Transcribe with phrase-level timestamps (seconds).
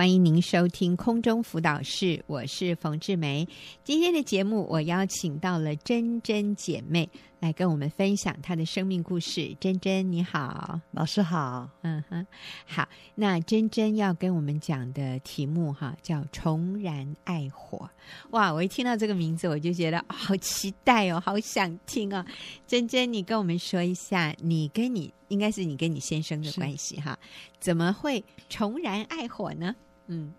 [0.00, 3.46] 欢迎您收听空中辅导室，我是冯志梅。
[3.84, 7.06] 今天的节目，我邀请到了珍珍姐妹
[7.38, 9.54] 来跟我们分享她的生命故事。
[9.60, 11.68] 珍珍，你好，老师好。
[11.82, 12.26] 嗯哼，
[12.64, 12.88] 好。
[13.14, 17.90] 那珍珍要跟我们讲的题目哈，叫“重燃爱火”。
[18.32, 22.24] 哇，我一听到这个名字，我就觉得、哦、好期待哦，好想听哦。
[22.66, 27.18] 珍珍，你跟我们说一下，你跟你应该是你跟你先生的关系哈，
[27.58, 29.76] 怎么会重燃爱火呢？
[30.10, 30.32] 嗯，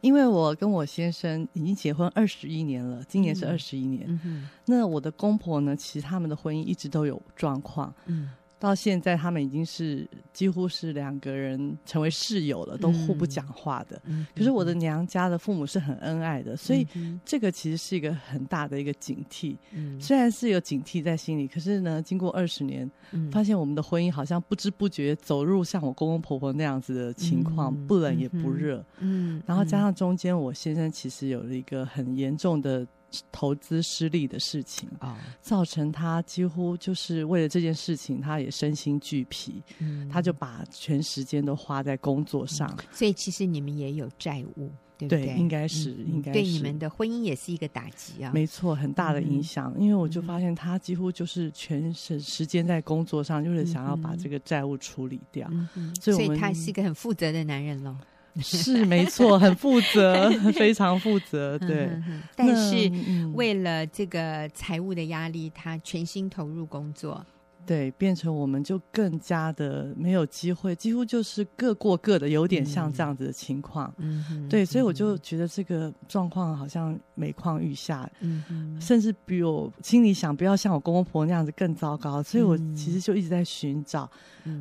[0.00, 4.04] 因为我跟我先生已经结婚二十一年了，今年是二十一年。
[4.08, 7.94] 嗯哼，那我的公婆呢，其实他们的婚姻一直都有状况。
[8.06, 8.30] 嗯。
[8.62, 14.00] 到现在，他们已经是几乎是两个人成为室友了，都互不讲话的。
[14.04, 16.86] 嗯、可是我的娘家的父母是很恩爱的，嗯、所以
[17.24, 19.56] 这个其实是一个很大的一个警惕。
[19.72, 28.78] 嗯、虽然是有警惕在心里，可是呢，经过二十年，嗯、发现我们的婚姻好像不知不觉走入像我公公婆婆那样子的情况，嗯、不冷也不热。
[29.00, 32.86] 嗯，嗯然后加上中间我先生其实有了一个很严重的。
[33.30, 39.62] 投资失利的事情啊，造成他几乎就是为了这件事情，他也身心俱疲。
[39.78, 42.68] 嗯，他就把全时间都花在工作上。
[42.78, 45.26] 嗯，所以其实你们也有债务，对不对？
[45.26, 46.38] 对，应该是，应该是。
[46.38, 48.30] 对你们的婚姻也是一个打击啊。
[48.32, 49.72] 没错，很大的影响。
[49.76, 55.48] 嗯，因为我就发现他几乎就是全时时间在工作上，就是想要把这个债务处理掉。
[55.74, 57.96] 嗯，所以他是一个很负责的男人喽。
[58.40, 61.58] 是没错，很负责， 非常负责。
[61.58, 61.90] 对，
[62.34, 62.90] 但是
[63.34, 67.24] 为了这个财务的压力，他全心投入工作。
[67.64, 73.92] 对，变成我们就更加的没有机会，几乎就是各过各的，有点像这样子的情况。
[73.98, 78.10] 嗯，对，所以我就觉得这个状况好像每况愈下。
[78.20, 82.22] 嗯，甚至比我心里想，不要像我公公婆婆那样子更糟糕。
[82.22, 84.10] 所以我其实就一直在寻找，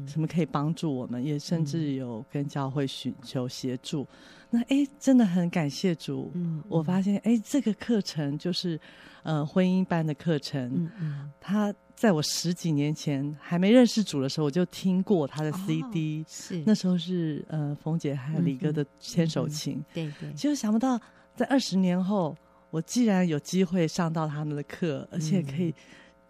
[0.07, 4.07] 什么可以帮助我们，也甚至有跟教会寻求协助。
[4.49, 6.29] 那哎，真的很感谢主。
[6.35, 8.79] 嗯，我发现哎，这个课程就是
[9.23, 10.69] 呃婚姻班的课程。
[10.75, 11.73] 嗯嗯，他。
[12.01, 16.63] 在我十几年前还没认识主的时候，我就听过他的 CD，、哦、是。
[16.65, 20.33] 那时候是呃冯姐还有李哥的牵手情，嗯嗯、对对。
[20.33, 20.99] 结果想不到
[21.35, 22.35] 在二十年后，
[22.71, 25.71] 我既然有机会上到他们的课，而且可以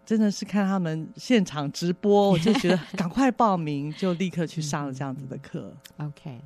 [0.04, 5.74] 真的是看他们现场直播，嗯、我就觉得 赶快报名，就立刻去上了这样子的课。
[5.96, 6.38] OK，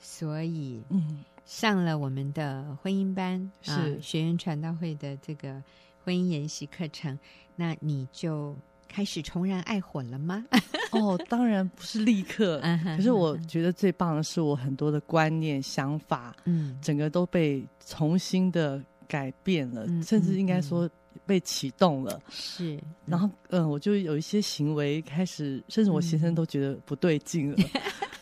[0.00, 5.62] 所以嗯，上了我们的婚姻班是、啊、学员传道会的这个
[6.06, 7.18] 婚姻研习课程。
[7.56, 8.56] 那你就
[8.86, 10.44] 开始重燃爱火了吗？
[10.92, 12.60] 哦，当然不是立刻。
[12.96, 20.88] 可是我觉得最棒的是，我很多的观念、想法，嗯，整个都被重新的改变了，嗯、甚至应该说
[21.26, 22.22] 被启动了。
[22.30, 27.56] 是、嗯，然后嗯，我就有一些行为开始，甚至我先生都觉得不对劲了。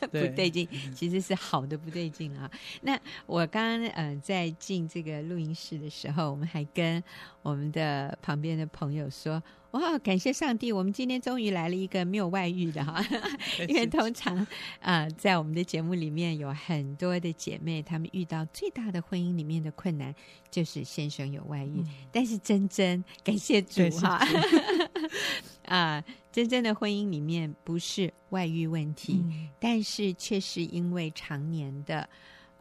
[0.08, 2.50] 不对劲，其实是好的不对劲啊。
[2.82, 7.02] 那我刚刚呃在进这个录音室的时候，我们还跟
[7.42, 13.04] 我们的旁边的朋友说：“哇，感谢上帝，我们今天终于来了一个没有外遇的哈。
[13.68, 14.36] ”因为通常
[14.80, 20.14] 啊、呃，在我们的节目里面有很多的姐妹，她们遇到最大的婚姻里面的困难
[20.50, 24.20] 就是先生有外遇，嗯、但是珍珍感谢主哈。
[25.66, 32.08] 啊，真正的婚姻里面不是外遇问题，嗯、但是却是因为常年的，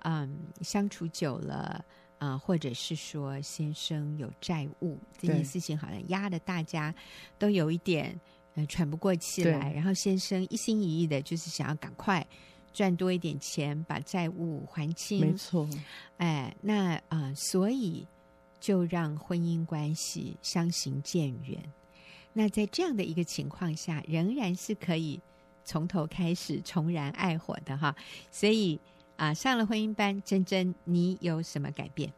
[0.04, 1.84] 嗯，相处久了
[2.18, 6.94] 啊，或者是说先生有债务这件事情，好像压得大家
[7.38, 8.20] 都有一点
[8.56, 12.26] 呃喘不过气来，然后先生一心一意的就是想要赶快
[12.72, 15.20] 赚多一点钱，把债务还清。
[15.20, 15.68] 没错，
[16.18, 18.08] 哎，那啊，所以
[18.60, 21.62] 就让婚姻关系相形见远。
[22.34, 25.22] 那在这样的一个情况下，仍然是可以
[25.64, 27.96] 从头开始重燃爱火的哈。
[28.32, 28.80] 所以
[29.16, 32.12] 啊，上了婚姻班，珍珍，你有什么改变？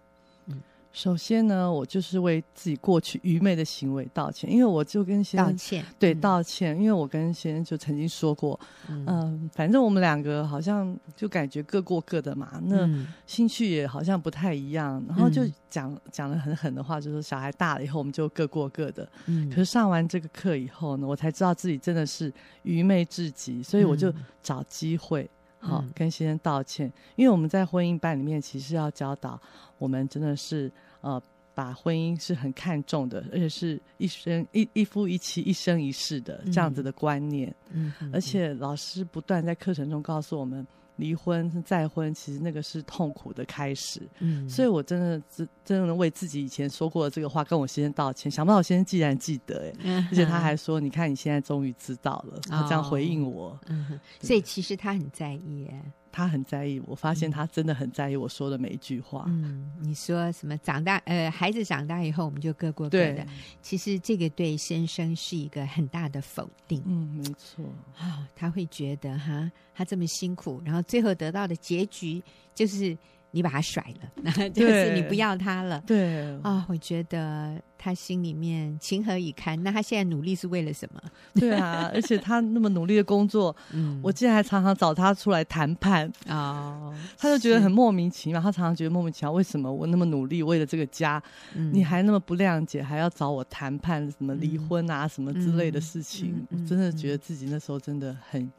[0.95, 8.57] 首先呢，我就是为自己过去愚昧的行为道歉，因为我就跟先生道歉，对道歉，因为我跟先生就曾经说过，
[8.87, 12.89] 嗯、呃，反正我们两个好像就感觉各过各的嘛，那
[13.27, 19.05] 兴趣也好像不太一样，然后就讲讲了很狠的话，就是小孩大了以后我们就各过各的。
[19.25, 22.33] 嗯，可是上完这个课以后呢，我才知道自己真的是
[22.63, 25.29] 愚昧至极，所以我就找机会。
[25.57, 29.41] 好，跟先生道歉，因为我们在婚姻班里面其实要教导
[29.79, 30.71] 我们，真的是
[31.05, 31.21] 呃，
[31.53, 37.55] 把婚姻是很看重的，而且是一生一一夫一妻一生一世的这样子的观念。
[37.71, 40.65] 嗯，而且老师不断在课程中告诉我们。
[40.97, 44.01] 离婚再婚，其实那个是痛苦的开始。
[44.19, 48.31] 嗯，所以我真的真真的为自己以前说过的这个话跟我先生道歉。
[48.31, 53.59] 想不到我先生既然记得，哎、嗯，而且他还说：“你看，你现在终于知道了。”他这样回应我。
[53.67, 59.25] 嗯，所以其实他很在意，哎，他很在意，我发现他真的很在意我说的每一句话。
[59.27, 60.57] 嗯，你说什么？
[60.59, 63.27] 长大呃，孩子长大以后，我们就各过各的。
[63.61, 66.81] 其实这个对先生是一个很大的否定。
[66.85, 67.65] 嗯，没错。
[67.97, 72.23] 啊、哦，他会觉得哈，他这么辛苦，然后最后得到的结局
[72.53, 72.97] 就是。
[73.35, 75.83] 你把他甩了， 就是你不要他了。
[75.85, 79.61] 对啊、哦，我觉得他心里面情何以堪？
[79.61, 81.01] 那他现在努力是为了什么？
[81.35, 88.39] 对啊，而且他那么努力的工作，嗯，我竟然还常常找他出来谈判哦，他就觉得很莫名其妙。
[88.39, 91.21] 他常常觉得莫名其妙，为什么我那么努力为了这个家，
[91.55, 96.47] 嗯、你还那么不谅解，还要找我谈判什么离婚啊、嗯、什么之类的事情？
[96.51, 98.49] 我真的觉得自己那时候真的很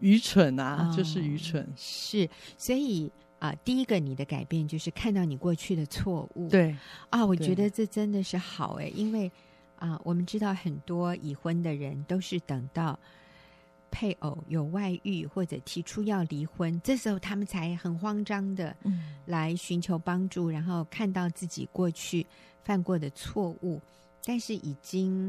[0.00, 1.66] 愚蠢啊，哦、就是愚蠢。
[1.74, 2.28] 是，
[2.58, 3.10] 所以。
[3.46, 6.48] 啊，第一个你的改变就是看到你过去的错误。
[6.48, 6.76] 对
[7.10, 9.30] 啊，我觉得这真的是好哎，因为
[9.78, 12.98] 啊，我们知道很多已婚的人都是等到
[13.90, 18.74] 配偶有外遇或者提出要离婚，这时候他们才很慌张的
[19.26, 22.26] 来寻求帮助，然后看到自己过去
[22.64, 23.80] 犯过的错误，
[24.24, 25.28] 但是已经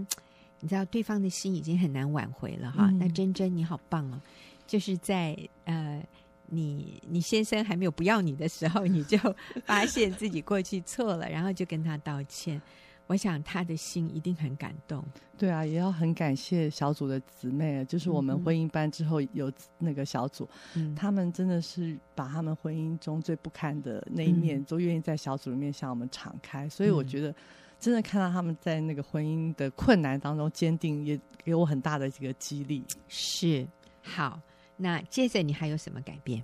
[0.60, 2.88] 你知道对方的心已经很难挽回了哈。
[2.90, 4.20] 嗯、那珍珍你好棒哦，
[4.66, 6.04] 就是在呃。
[6.48, 9.18] 你你先生还没有不要你的时候，你就
[9.66, 12.62] 发现自己过去错了，然后就跟他道歉。
[13.08, 15.02] 我想他的心一定很感动。
[15.38, 20.46] 对啊，也要很感谢小组的姊妹，就是我们婚姻班之后有那个小组，
[20.76, 26.68] 嗯、他们真的是把他们婚姻中最不堪的那一面，嗯、都愿意在小组里面向我们敞开。
[26.68, 27.34] 所以我觉得，
[27.80, 32.84] 真的看到他们在那个婚姻的困难当中坚定，也给我很大的一个激励。
[33.08, 33.66] 是，
[34.02, 34.38] 好。
[34.78, 36.44] 那接着你还有什么改变？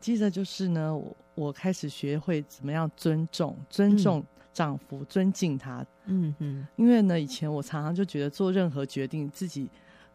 [0.00, 5.86] 接着就是呢，我我开始学会怎么样尊重、尊重丈夫，嗯、尊敬他。
[6.06, 9.70] 嗯嗯，因为呢，以前我常常就觉得做任何决定自己。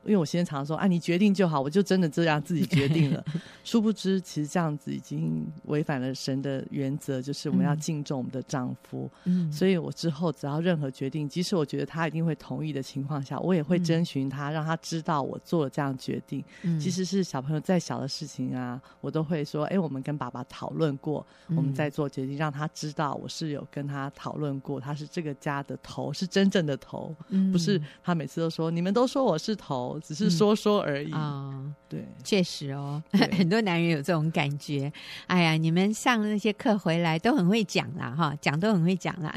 [0.05, 3.23] 因为我先生常说啊，你决定就好，我就真的这样自己决定了。
[3.63, 9.11] 殊不知，其实这样子已经违反了神的原则，就是我们要敬重我们的丈夫。
[9.25, 16.43] 嗯，所以我之后只要任何决定，即使我觉得他一定会同意的情况下，我也会征询他，让他知道我做了这样决定。
[16.63, 27.13] 嗯，即使是小朋友再小的事情啊，我都会说，哎，我们跟爸爸讨论过，我们在做决定，让他知道我是有跟他讨论过，他是这个家的头，是真正的头，
[27.51, 29.88] 不是他每次都说你们都说我是头。
[30.01, 33.01] 只是说说而已啊，嗯哦、对，确实哦，
[33.31, 34.91] 很多男人有这种感觉。
[35.27, 39.33] 哎呀，你们上那些课回来都很会讲啦，哈，讲都很会讲啦。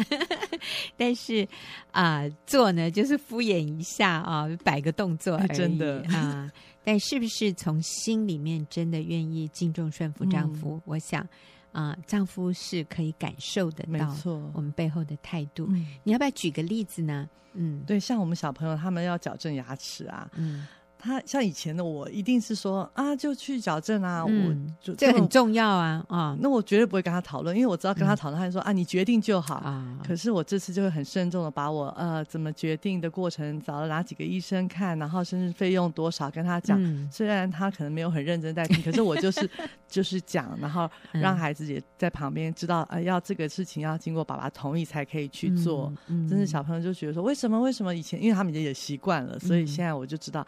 [0.96, 1.46] 但是
[1.92, 6.50] 啊、呃，做呢就是敷衍一下啊，摆个动作而已，真的啊。
[6.84, 10.74] 但是不是从心里面真的愿意敬重顺服丈夫？
[10.78, 11.24] 嗯、我想
[11.72, 15.66] 啊、呃，丈夫是可以感受得到，没错，我们背后的态度。
[15.70, 17.28] 嗯、你要不要举个例子呢？
[17.54, 20.66] 嗯，对，像我们小朋友他们要矫正牙齿啊，嗯。
[21.04, 26.36] 他像以前的我，一定是说啊，就去矫正啊，嗯、我就这个很重要啊啊！
[26.40, 29.98] 那我绝对不会跟他讨论，因为我知道跟他讨论，他就说啊，你决定就好啊。
[30.06, 36.80] 可是我这次就会很慎重的把我呃怎么决定的过程，找了哪几个医生看，然后甚至费用多少跟他讲。
[36.80, 39.50] 嗯、虽然他可能没有很认真在听， 可是我就是
[39.88, 45.92] 就是讲，然后让孩子也在旁边知道，呃，要这个事情要经过爸爸同意才可以去做。
[46.06, 50.46] 嗯，真是小朋友就觉得说，为什么为什么以前，因为他们也也习惯了，所以现在我就知道。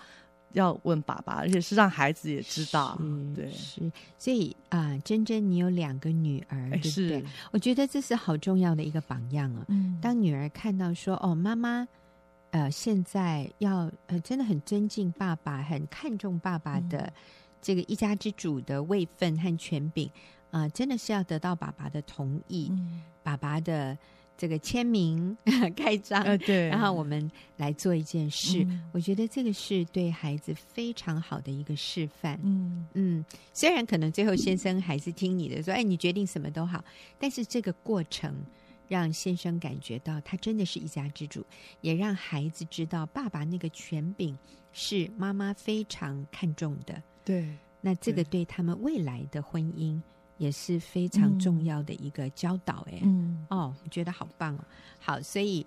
[0.55, 6.91] 要问爸爸，而且是让孩子也知道，是对，是，所以啊、呃，真真，你有两个女儿，对不对？
[7.21, 9.65] 是我觉得这是好重要的一个榜样啊。
[9.69, 11.87] 嗯，当女儿看到说，哦，妈妈，
[12.51, 17.13] 呃，现在要呃，真的很尊敬爸爸，很看重爸爸的
[17.61, 20.09] 这个一家之主的位分和权柄，
[20.51, 23.97] 啊、呃，真的是要得到爸爸的同意，嗯、爸爸的。
[24.37, 25.37] 这个签名
[25.77, 28.65] 开张，呃、对，然后我们来做一件事。
[28.65, 32.39] 嗯、我觉得这个是对孩子非常好的一个示范。
[32.43, 36.85] 嗯嗯，虽然可能最后先生还是听你的，说：“哎，你决定什么都好。”
[37.19, 38.35] 但是这个过程
[38.89, 41.45] 让先生感觉到他真的是一家之主，
[41.81, 44.37] 也让孩子知道爸爸那个权柄
[44.73, 47.01] 是妈妈非常看重的。
[47.25, 50.01] 对，那这个对他们未来的婚姻。
[50.37, 54.65] 也是非常重要的一个教导，哎，嗯，哦，我觉得好棒哦，
[55.01, 55.67] 好，所以。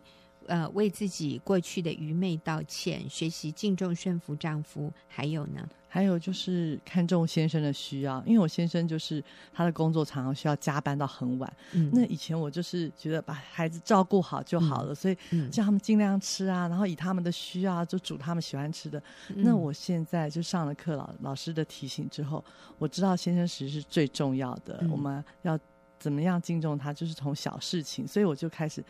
[0.50, 5.68] 呃，为自己过去的愚昧道歉，学习敬重顺服丈夫，还有呢？
[5.98, 11.52] 还有就是看重先生的需要，因为我先生就是他的工作常常需要加班到很晚。
[11.72, 15.18] 嗯，那以前我就是觉得把孩子照顾好就好了，嗯、所以
[15.50, 19.02] 叫他们尽量吃啊，然后以他们的需要就煮他们喜欢吃的。
[19.30, 22.46] 嗯、那我现在就上了课老老师的提醒之后，
[22.78, 25.58] 我知道先生其实是最重要的，嗯、我们要
[25.98, 28.86] 怎么样敬重他，就是从小事情，所以我就开始。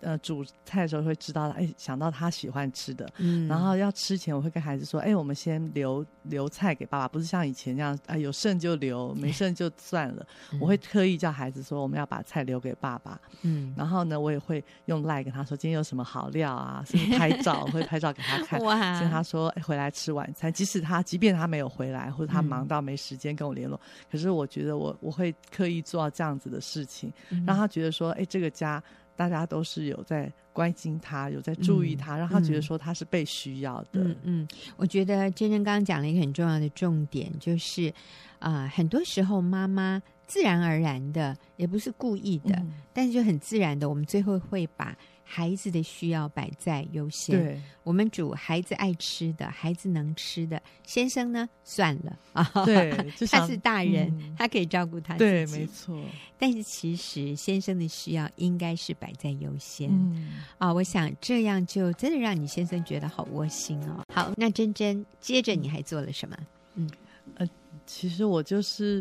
[0.00, 10.26] 呃煮菜的时候会知道，哎，想到他喜欢吃的，嗯，然后要吃前我会跟孩子说，哎，我们先留留菜给爸爸，不是像以前那样，啊，有剩就留，没剩就算了。
[10.52, 28.82] 嗯、我会特意叫孩子说，我们要把菜留给爸爸，嗯，然后呢，我也会用赖跟他说，今天有什么好料啊，是不是拍照，我会拍照给他看，哇，跟他说，哎，回来吃晚餐，即使他即便他没有回来，或者他忙到没时间跟我联络，嗯、可是我觉得我我会刻意做到这样子的事情，嗯、让他觉得说，哎，这个家。
[29.20, 34.00] 大家都是有在关心他，有在注意他，嗯、让他觉得说他是被需要的。
[34.00, 34.48] 嗯，嗯，
[34.78, 37.92] 我觉得珍珍刚刚讲了一个很重要的重点，就是
[38.38, 44.96] 啊、呃，很多时候妈妈自然而然的，也不是故意的，嗯、但是就很自然的，我们最后会把。
[45.32, 50.60] 孩子的需要摆在优先，对我们煮孩子爱吃的，孩子能吃的。
[50.84, 52.90] 先生呢，算了啊， 对，
[53.30, 55.96] 他是大人，嗯、他可以照顾他自己，对，没错。
[56.36, 64.02] 但是其实先生的需要应该是摆在优先，嗯、啊，我想这样就真的让你先生觉得好窝心哦。
[64.12, 66.36] 好，那珍珍，接着你还做了什么？
[66.74, 66.90] 嗯，
[67.36, 67.48] 呃，
[67.86, 69.00] 其实我就是，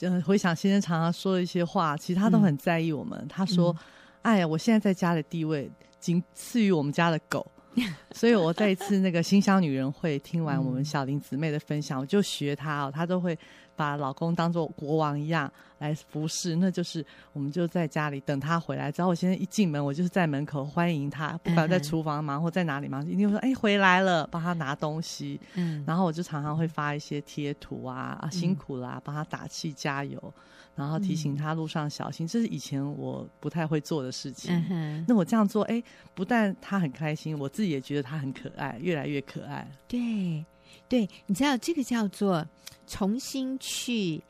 [0.00, 3.16] 嗯，回想先生常常说的一些话，其实他都很在意我们。
[3.22, 3.76] 嗯、他说。
[4.22, 7.44] 嗯哎呀，我现在在家的地位仅次于我们家的狗，
[8.12, 13.36] 所以我在一次那个新乡女人会听完我们小林姊妹的分享，我就学她哦，她都会
[13.74, 16.54] 把老公当做国王一样来服侍。
[16.54, 30.32] 那就是我们就在家里等他回来，只要我现在一进门，我就是在门口欢迎他，不管在厨房忙或在哪里忙，一定会说：“哎，回来了，帮他拿东西。”嗯，然后我就常常会发一些贴图啊，啊，辛苦啦，帮他打气加油。
[30.74, 34.54] 然后提醒他路上小心，嗯、这是以前我不太会做的事情。
[34.70, 35.82] 嗯、那我这样做，哎，
[36.14, 39.70] 不但他很开心，我自己也觉得他很可爱，越来越可爱。
[39.86, 40.44] 对，
[40.88, 42.46] 对，你知道这个叫做
[42.86, 44.22] 重新去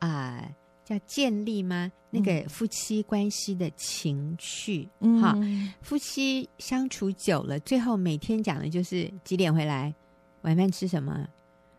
[0.00, 1.90] 啊、呃，叫建立吗？
[2.10, 5.36] 那个夫妻关系的情趣，嗯、哈，
[5.80, 9.94] 夫妻相处久了，最后每天讲的就是几点回来，
[10.42, 11.26] 晚饭吃什么。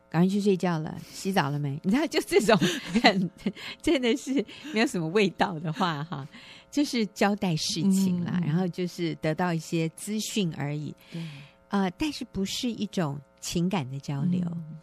[0.10, 1.80] 赶快去睡觉了，洗澡了没？
[1.84, 2.58] 你知道，就这种
[3.04, 3.30] 很
[3.82, 4.34] 真的是
[4.74, 6.26] 没有什么味道的话，哈，
[6.72, 10.96] 就是交代事情啦，嗯、然后就是得到一些资讯而已。
[11.12, 11.22] 对，
[11.70, 14.42] 呃，但是不是一种情感的交流。
[14.46, 14.78] 嗯、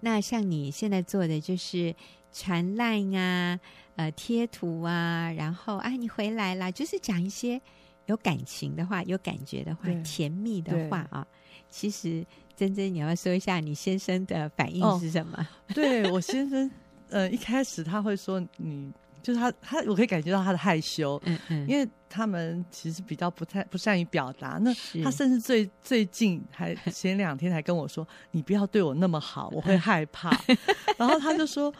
[0.00, 1.94] 那像你现在做的，就是
[2.32, 3.60] 传 LINE 啊，
[3.96, 7.60] 呃，贴图啊，然后啊，你回来啦，就是讲一些
[8.06, 11.26] 有感情的话、有感觉的话、甜蜜的话啊。
[11.68, 12.24] 其实。
[12.58, 15.38] 真真，你要说一下你先生的反应是什么？
[15.38, 16.68] 哦、对我先生，
[17.08, 24.58] 呃，一开始他会说你就是他，他我可以感觉到他的害羞，嗯嗯，因为他们其实比较不太不善于表达。
[24.60, 24.74] 那
[25.04, 30.30] 他甚至最最近还 前两天还跟我说：“你不要对我那么好，我会害怕。
[30.98, 31.72] ”然后他就说：“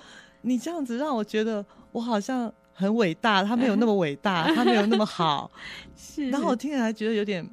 [0.42, 5.50] 你这样子让我觉得我好像很伟大，他没有那么伟大，他没有那么好。”
[5.96, 7.44] 是，然后我听起来觉得有点，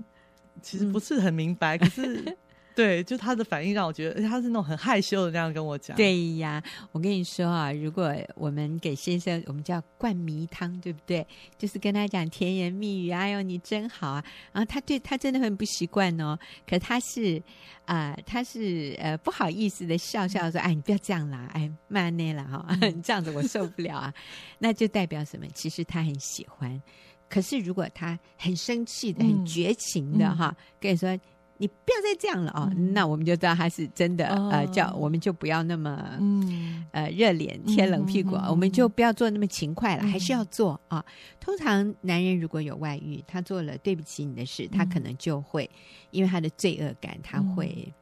[0.61, 2.37] 其实不是很明白，嗯、可是。
[2.75, 5.95] 对，就他的反应让我觉得，他是那种很害羞的那样跟我讲。
[5.95, 11.25] 对呀，我跟你说啊，如果我们给先生，我们叫灌迷汤，对不对？
[11.57, 16.37] 就是跟他讲甜言蜜语，哎呦你真好啊，然后他对他真的很不习惯哦。
[16.67, 17.41] 可他是
[17.85, 24.13] 啊、呃，他是呃不好意思的笑笑说，哎，你不要这样啦，哎，慢点了哈，你 这样子我受不了啊。
[24.59, 25.45] 那就代表什么？
[25.53, 26.81] 其实他很喜欢。
[27.29, 31.17] 可是如果他很生气的、很绝情的哈，嗯、跟你说。
[31.57, 36.85] 你不要再这样了哦，嗯、那我们就知道他是真的、哦、呃，叫我们就不要那么嗯。
[36.91, 41.03] 呃热脸贴冷屁股，嗯、我们就不要做那么勤快了，嗯、还是要做啊。
[41.39, 45.77] 通常男人如果有外遇，他做了对不起你的事，他可能就会、嗯、
[46.11, 47.93] 因为他的罪恶感，他会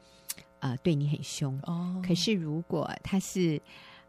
[0.60, 1.60] 呃、对你很凶。
[1.64, 3.60] 哦，可是如果他是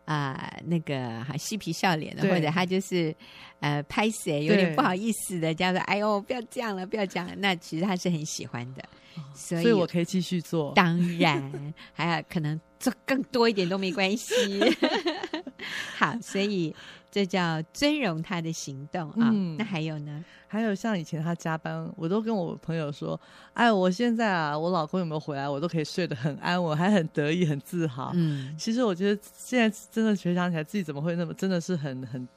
[0.04, 3.14] 啊、呃、那个哈嬉皮笑脸的，或者他就是
[3.60, 8.84] 呃拍谁有点不好意思的，这样说哎呦不要这样了，不要这样了，那其实他是很喜欢的。
[9.32, 10.72] 所以，所以我可以继续做。
[10.74, 14.34] 当然，还有可能做更多一点都没关系。
[15.98, 16.74] 好，所以
[17.10, 19.30] 这叫尊荣他的行动啊。
[19.32, 20.24] 嗯，那还有呢？
[20.46, 23.20] 还有像以前他加班，我都跟我朋友说
[23.54, 32.28] ：“哎，我现在啊，我老公有没有回来，我都可以睡得很安稳，还很得意，很自豪。”嗯，其实我觉得现在真的回想起来，自己怎么会那么真的是很很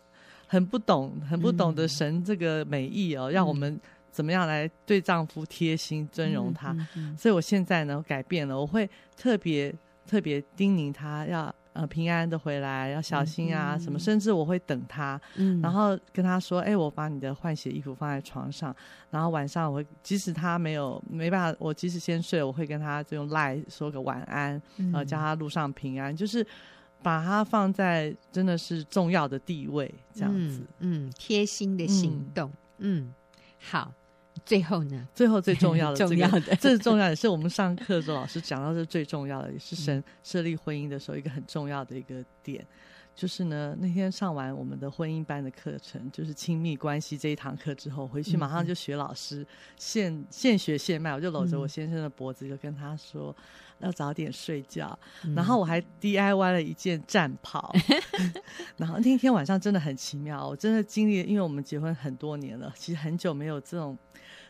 [0.47, 3.79] 很不懂，很不懂得神这个美意哦，嗯，让我们。
[4.09, 6.71] 怎么样来对丈夫贴心尊荣他？
[6.71, 9.71] 嗯嗯嗯、所以我现在呢改变了，我会特别
[10.07, 18.75] 特别叮咛他要呃平安的回来，要小心啊、嗯、什么，甚至我会等他，嗯、然后跟他说：“哎，我把你的换洗衣服放在床上，
[19.11, 26.45] 然后晚上我会即使他没有没办法，我即使先睡，我会跟他就用赖说个晚安，嗯、呃，叫他路上平安，就是
[27.03, 33.13] 把他放在真的是重要的地位，这样子，嗯，嗯，贴心的行动，嗯，嗯，
[33.59, 33.93] 好。”
[34.47, 35.07] 最后呢？
[35.13, 42.65] 最后最重要的， 重要的，这是重要的，是我们上课的时候老师讲到是最重要的，也是神设立婚姻的时候一个很重要的一个点。
[43.13, 49.43] 就是呢，那天上完我们的婚姻班的课程，就是亲密关系这一堂课之后，回去马上就学老师
[49.75, 53.35] 现现学现卖，我就搂着我先生的脖子，就跟他说
[53.79, 54.97] 要早点睡觉，
[55.35, 57.73] 然后我还 DIY 了一件战袍，
[58.77, 63.97] 然后那天晚上真的很奇妙，我真的经历了，因为我们结婚很多年了，其实很久没有这种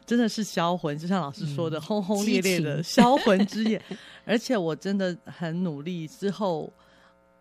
[0.08, 3.80] 真的是销魂，就像老师说的轰轰烈烈的销魂之夜，
[4.26, 6.74] 而且我真的很努力之后。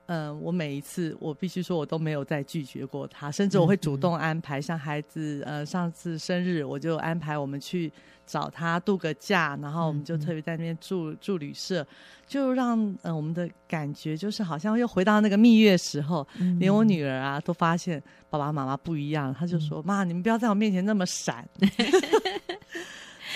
[0.08, 4.62] 嗯，我每一次我必须说，我都没有再拒绝过他，甚至我会主动安排。
[4.62, 7.92] 像孩子，呃，上次生日我就安排我们去
[8.24, 11.84] 找他度个假，然后我们就特别在那边住住旅社，
[12.24, 16.24] 就让呃我们的感觉就是好像又回到那个蜜月时候。
[16.60, 21.44] 连我女儿啊都发现爸爸妈妈不一样，她就说：“妈，你们不要在我面前那么闪。”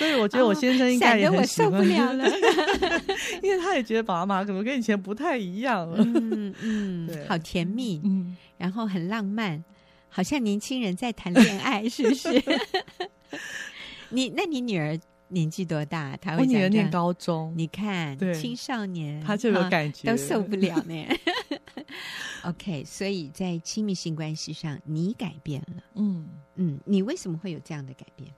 [0.00, 2.24] 所以我觉得我先生应该也很喜欢，哦、我受不了了，
[3.44, 5.98] 因为他也觉得爸爸妈妈可能跟以前不太一样了。
[6.02, 9.62] 嗯嗯，好甜蜜，嗯，然后很浪漫，
[10.08, 12.42] 好像年轻人在谈恋爱，是不是？
[14.08, 16.16] 你那你女儿年纪多大？
[16.16, 20.94] 她会儿念高中，你看，对，青少年，她就有感觉，都受不了呢。
[22.44, 28.30] OK，所以在亲密性关系上，你改变了，嗯嗯，你为什么会有这样的改变？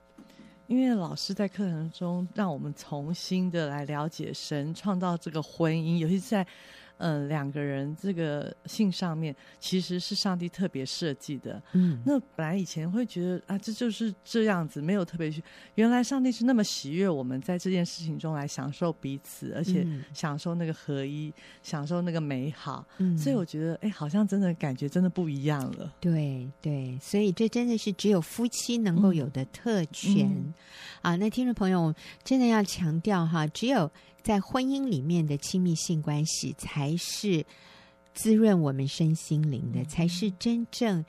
[0.67, 6.47] 因为老师在课程中让我们重新的来了解神创造这个婚姻，尤其是在。
[6.97, 11.61] 嗯，两个人这个性上面其实是上帝特别设计的。
[11.73, 15.43] 嗯，那本来以前会觉得啊，这就是这样子，没有特别去。
[15.75, 22.85] 原来上帝是那么喜悦我们在这件事情中来享受彼此，而且享受那个合一，嗯、享受那个美好。
[22.99, 25.93] 嗯，所以我觉得，哎，好像真的感觉真的不一样了。
[25.99, 30.53] 对对，所以这真的是只有夫妻能够有的特权、嗯、
[31.01, 31.15] 啊！
[31.17, 33.91] 那听众朋友真的要强调哈，只有。
[34.23, 37.45] 在婚姻里面的亲密性关系，才是
[38.13, 41.03] 滋润我们身心灵的，才是真正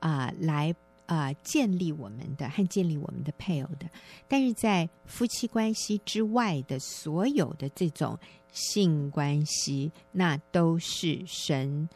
[0.00, 0.74] 啊、呃、来
[1.06, 3.88] 啊、呃、建立我们的和建立我们的配偶的。
[4.28, 8.18] 但是在夫妻关系之外的所有的这种
[8.52, 11.88] 性关系，那都是神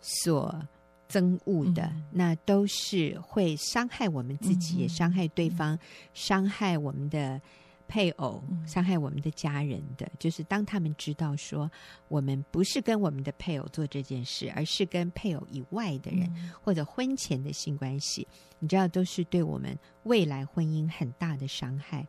[0.00, 0.52] 所
[1.08, 5.78] 憎恶的，嗯、那都是会伤害我们自己，嗯、也伤害对方，嗯、
[6.12, 7.40] 伤害我们的。
[7.88, 11.70] 配偶伤害我们的家人的，就是当他们知道说
[12.08, 16.28] 我们不是跟我们的配偶做这件事，而是跟配偶以外的人
[16.60, 18.26] 或者婚前的性关系，
[18.58, 22.06] 你知道都是对我们未来婚姻很大的伤害。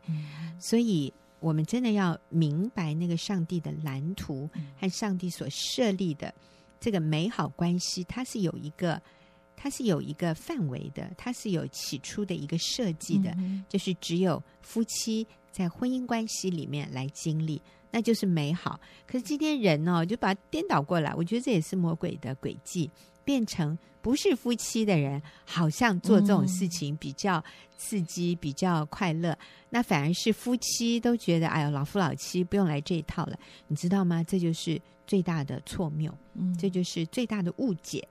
[0.58, 6.34] 所以，我们真的要明白那个上帝的蓝图和上帝所设立的
[6.80, 9.00] 这个美好关系，它是有一个，
[9.56, 13.36] 它是有一个范围的，它是有起初的一个设计的，
[13.68, 15.24] 就是只有夫妻。
[15.58, 18.78] 在婚姻关系里面来经历，那就是美好。
[19.08, 22.88] 可是今天人呢、哦，就把它颠倒过来，我觉得这也是魔鬼的诡计，
[23.24, 27.42] 变成不是夫妻的人，好像做这种事情比较
[27.76, 29.36] 刺激、比较快乐。
[29.68, 34.22] 那反而是夫妻都觉得，哎呦，老夫老妻不用来这一套了，你知道吗？
[34.22, 36.16] 这就是最大的错谬，
[36.56, 38.06] 这就是最大的误解。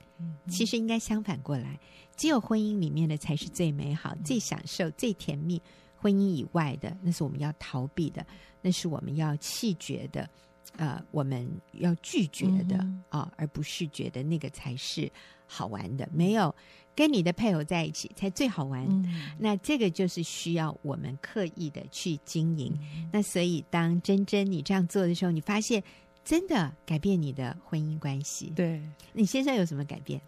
[0.49, 1.79] 其实应该相反过来，
[2.17, 5.61] 只有婚姻里面的才是最美好、最享受、最甜蜜。
[5.99, 8.25] 婚姻以外的，那是我们要逃避的，
[8.61, 10.29] 那是我们要弃绝的，
[10.77, 15.11] 呃，我们要拒绝的啊、嗯哦，而不是觉得那个才是
[15.47, 16.07] 好玩的。
[16.13, 16.53] 没有
[16.95, 22.71] 跟你的配偶在一起才最好玩，嗯、那这个就是需要我们刻意的去经营。
[22.95, 25.83] 嗯、那所以，当真真你这样做的时候，你发现
[26.23, 28.51] 真的改变你的婚姻关系。
[28.55, 28.81] 对，
[29.13, 30.21] 你先生有什么改变？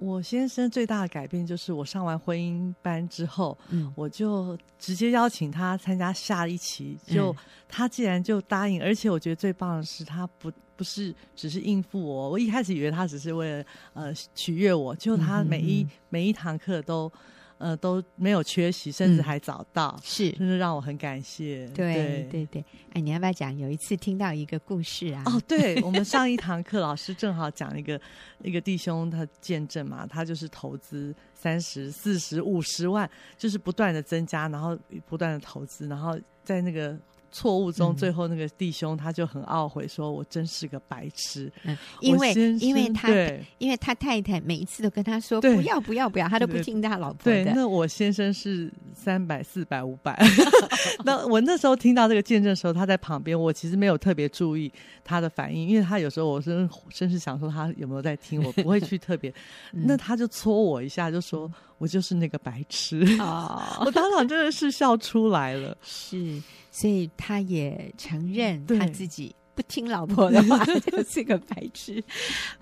[0.00, 6.98] 我先生最大的改变就是，我上完婚姻班之后，嗯，我就直接邀请他参加下一期。
[7.06, 7.36] 就
[7.68, 12.30] 他既然就答应，而且我觉得最棒的是，他不不是只是应付我。
[12.30, 17.12] 我一开始以为他只是为了呃取悦我，就他每一、嗯、每一堂课都。
[17.60, 21.68] 呃，都没有缺席，甚至还早到，嗯、是，真的让我很感谢。
[21.74, 23.56] 对对对，对，哎，你要不要讲？
[23.56, 25.22] 有一次听到一个故事啊？
[25.26, 28.00] 哦，对， 我们上一堂课，老师正好讲一个
[28.42, 34.74] 一个弟兄他见证嘛，他就是投资三十四十五十万，就是不断的增加，然后
[35.06, 36.98] 不断的投资，然后在那个。
[37.32, 43.08] 错误中，最后那个弟兄他就很懊悔，说：“我真是个白痴。”嗯，因为因为他
[43.58, 47.44] 因为他太太每一次都跟他说：“不要不要不要。”他都不听他老婆的。
[47.44, 50.18] 对，那我先生是三百、四百、五百。
[51.04, 54.72] 那我那时候听到这个见证的时候，他在旁边，我其实没有特别注意
[55.04, 59.30] 他的反应，因为他有时候我真真是想说他有没有在听，我不会去特别。
[59.72, 63.02] 嗯、 那他就戳我一下，就说我就是那个白痴。
[63.18, 65.76] 哦、 我当场真的是笑出来了。
[65.82, 66.40] 是，
[66.70, 69.34] 所以他也承认他自己。
[69.52, 72.02] 不听老婆的话 就是个白痴，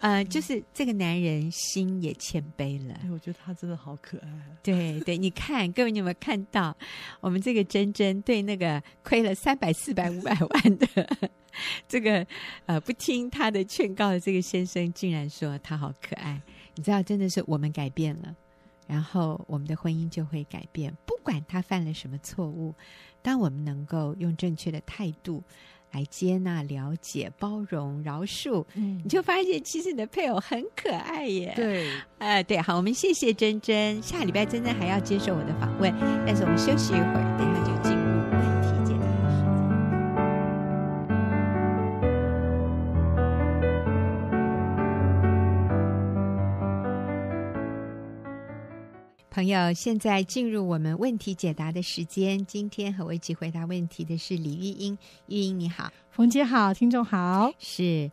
[0.01, 2.95] 呃，就是这个男人心也谦卑了。
[3.13, 4.29] 我觉得他真的好可爱。
[4.65, 6.77] 对对，你看各位，你有没有看到
[7.21, 10.87] 我们这个珍珍对那个亏了三百、四百、五百万的
[11.87, 12.27] 这个
[12.67, 16.43] 呃不听他的劝告的这个先生，竟然说他好可爱？
[16.75, 18.35] 你知道，真的是我们改变了，
[18.89, 20.93] 然后我们的婚姻就会改变。
[21.07, 22.75] 不管他犯了什么错误，
[23.23, 25.41] 当我们能够用正确的态度。
[25.91, 31.51] 来接纳、了解、包容、饶恕，嗯，你就发现其实你的配偶很可爱耶。
[31.57, 34.03] 对，呃， 对，好，我们谢谢珍珍。
[34.03, 35.91] 下礼拜珍珍还要接受我的访问，
[36.27, 37.78] 但是我们休息一会儿，等一下就
[49.39, 52.45] 朋友，现在进入我们问题解答的时间。
[52.47, 54.99] 今天和我一起回答问题的是李玉英。
[55.29, 57.53] 玉英你好，冯姐好，听众好。
[57.57, 58.11] 是，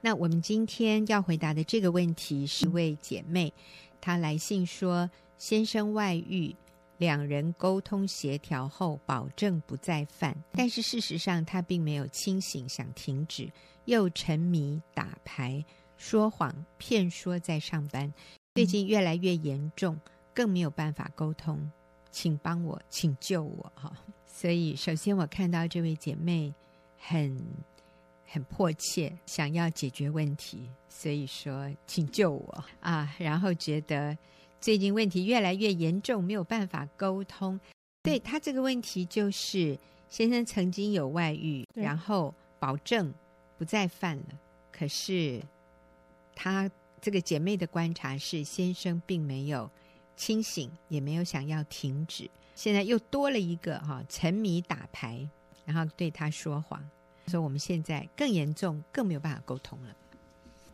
[0.00, 3.52] 那我们今天要回答的这个问题是一位姐妹，
[4.00, 5.08] 她来信说，
[5.38, 6.52] 先生外遇，
[6.98, 13.48] 两人沟通协调后，保证不再犯，但是事实上他并没有清醒，想停止，
[13.84, 15.64] 又沉迷打牌、
[15.96, 18.12] 说谎、骗说在上班，
[18.56, 19.96] 最近越来越严重，
[20.34, 21.70] 更没有办法沟通，
[22.10, 23.92] 请帮我，请救我哈。
[24.26, 26.52] 所以，首先我看到这位姐妹
[26.98, 27.40] 很
[28.26, 33.14] 很迫切想要解决问题，所以说请救我啊！
[33.18, 34.16] 然后觉得
[34.60, 37.58] 最近问题越来越严重，没有办法沟通。
[38.02, 43.14] 对，她这个问题就是先生曾经有外遇，然后保证
[43.56, 44.26] 不再犯了。
[44.72, 45.40] 可是
[46.34, 46.68] 她
[47.00, 49.70] 这个姐妹的观察是，先生并没有
[50.16, 52.30] 清醒，也没有想要停止。
[52.54, 55.28] 现在又多了一个哈，沉迷打牌，
[55.64, 56.80] 然后对他说谎，
[57.26, 59.88] 说我们现在更严重，更没有办法沟通了。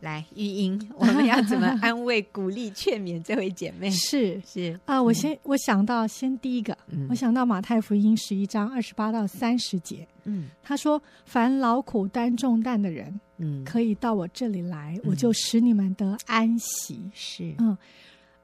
[0.01, 3.89] 来，玉英，我们要怎么安慰、鼓励、劝勉这位姐妹？
[3.91, 17.75] 是是啊、呃，我先、嗯、我想到先第一个，嗯、我想到马太福音十一章二十八到三十节，嗯，他说：“凡劳苦担重担的人，嗯，可以到我这里来，嗯、我就使你们得安息。”是，嗯，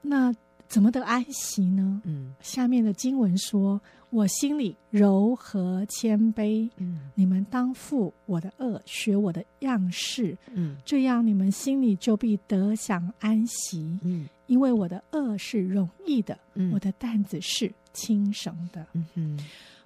[0.02, 0.34] 那。
[0.68, 2.02] 怎么得安息呢？
[2.04, 19.38] 嗯，下面的经文说：“我心里柔和谦卑，嗯，你们当负我的恶，学我的样式，嗯，这样你们心里就必得享安息，嗯，因为我的恶是容易的，嗯，我的担子是轻省的。”嗯哼，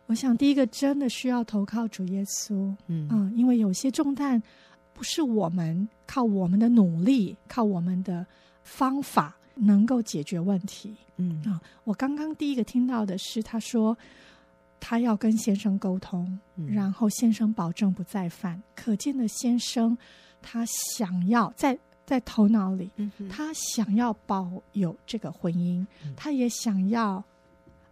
[0.06, 4.42] 我想第一个真的需要投靠主耶稣，嗯，嗯，因为有些重担
[4.92, 8.26] 不是我们靠我们的努力，靠我们的
[8.64, 9.36] 方法。
[9.54, 13.96] 能够解决问题，嗯啊，我刚刚第一个听到的是，他说
[14.80, 18.62] 他要跟先生沟通，嗯、然后先生保证不再犯。
[18.74, 19.96] 可见的先生
[20.40, 20.64] 他
[20.96, 27.12] 想要在在头脑里，嗯、他想要保有这个婚姻，嗯、他也想要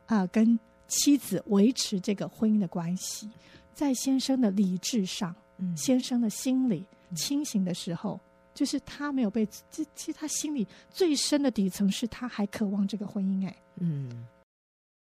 [0.07, 3.31] 啊、呃、跟妻子维持这个婚姻的关系。
[3.75, 8.19] 在先生的理智上，嗯、先生的心理清醒的时候。
[8.53, 14.27] 就是他没有被，这其实他心里最深的底层是他还渴望这个婚姻，哎，嗯，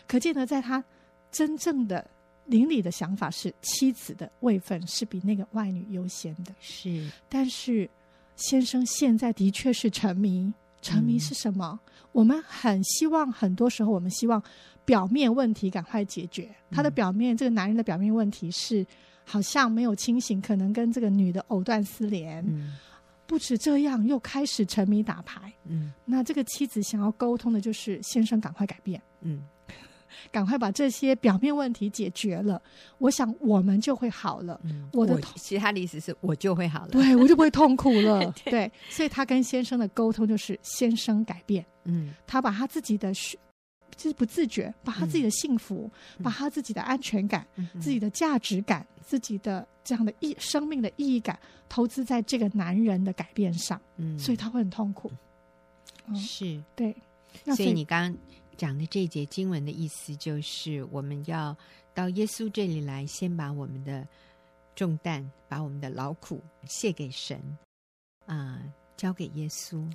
[0.07, 0.83] 可见呢在他
[1.31, 2.07] 真正的
[2.45, 7.89] 邻里的想法是妻子的位分是比那个外女优先的，是，但是
[8.35, 11.79] 先生现在的确是沉迷，沉迷是什么？
[11.83, 14.41] 嗯、我们很希望，很多时候我们希望
[14.85, 18.85] 表面问题赶快解决，他的表面，嗯、这个男人的表面问题是
[19.25, 22.77] 好像没有清醒，可能跟这个女的藕断丝连，嗯。
[23.31, 25.49] 不止这样，又开始沉迷打牌。
[25.65, 29.41] 嗯，那这个妻子想要沟通的就是先生赶快改变，嗯，
[30.33, 32.61] 赶快把这些表面问题解决了，
[32.97, 34.59] 我想我们就会好了。
[34.65, 38.19] 嗯，我的我其他的意思是我就会好了，对我就不会痛苦了。
[38.43, 43.13] 对， 对，所以他跟先生的沟通就是先生改变，嗯，他把他自己的
[43.95, 55.11] 就是不自觉，把他自己的幸福，嗯、把他自己的安全感、嗯、自己的价值感、嗯、自己的这样的意生命的意义感，投资在这个男人的改变上，嗯，所以他会很痛苦。
[56.07, 56.95] 嗯、是对，
[57.43, 58.21] 所以，所以你刚刚
[58.57, 61.55] 讲的这节经文的意思，就是我们要
[61.93, 64.07] 到耶稣这里来，先把我们的
[64.75, 67.37] 重担、把我们的劳苦卸给神，
[68.25, 69.85] 啊、呃，交给耶稣。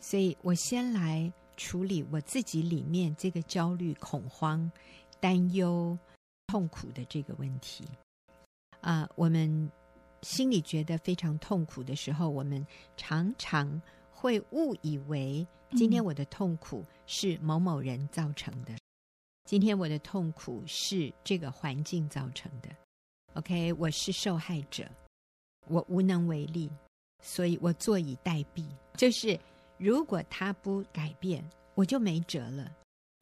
[0.00, 1.32] 所以我先来。
[1.58, 4.70] 处理我自己里面这个焦虑、恐慌、
[5.20, 5.98] 担忧、
[6.46, 7.84] 痛苦的这个问题。
[8.80, 9.70] 啊、我们
[10.22, 12.64] 心里觉得非常痛苦的时候，我们
[12.96, 18.72] 常常会误以为今天我的痛苦是某某人造成的，
[19.44, 22.68] 今天我的痛苦是这个环境造成的。
[23.34, 24.88] OK，我是受害者，
[25.66, 26.70] 我无能为力。
[27.20, 28.64] 所以我坐以待毙，
[28.96, 29.36] 就是
[29.78, 32.70] 如果他不改变，我就没辙了。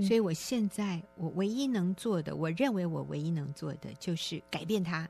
[0.07, 5.09] 所以我现在我唯一能做的，我认为我唯一能做的就是改变他，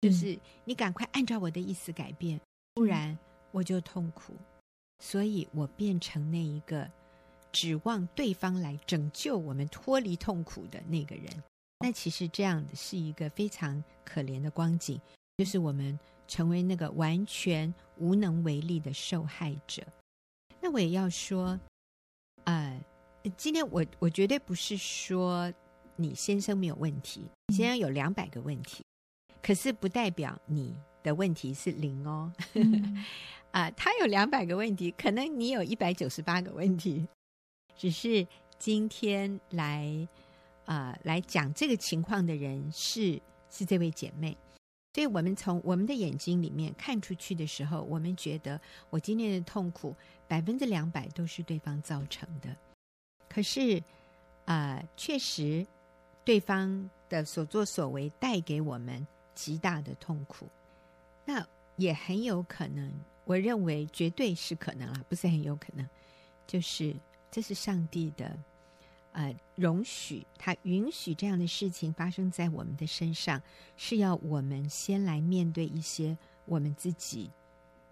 [0.00, 2.40] 就是你赶快按照我的意思改变，
[2.74, 3.16] 不然
[3.52, 4.34] 我就痛苦。
[4.98, 6.90] 所以我变成那一个
[7.52, 11.24] 指望对方来拯救我们脱离痛苦的那个人。
[11.80, 15.00] 那其实这样的是一个非常可怜的光景，
[15.36, 15.98] 就是我们。
[16.28, 19.80] 成为那个完全无能为力的受害者。
[20.60, 21.58] 那我也要说，
[22.44, 22.80] 呃，
[23.36, 25.52] 今天我我绝对不是说
[25.96, 28.84] 你先生没有问题，你先生有两百个问题，
[29.42, 32.32] 可是不代表你的问题是零哦。
[33.52, 37.08] 啊、他有两百个问题，可能你有一百九十八个问题，
[37.74, 38.26] 只是
[38.58, 40.06] 今天来
[40.66, 44.36] 啊、呃、来讲这个情况的人是是这位姐妹。
[44.96, 49.94] 所以我们从我们的眼睛里面看出去的时候，我们觉得我今天的痛苦
[50.26, 52.56] 百分之两百都是对方造成的。
[53.28, 53.82] 可是，
[54.46, 55.66] 啊、确实，
[56.24, 60.48] 对方的所作所为带给我们极大的痛苦。
[61.26, 62.90] 那也很有可能，
[63.26, 65.86] 我认为绝对是可能啊，不是很有可能，
[66.46, 66.96] 就是
[67.30, 68.34] 这是上帝的。
[69.16, 73.40] 呃，容许他允许这样的事情发生在我们的身上，
[73.74, 77.30] 是要我们先来面对一些我们自己